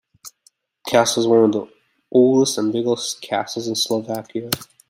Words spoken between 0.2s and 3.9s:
The castle is one of the oldest and biggest castles in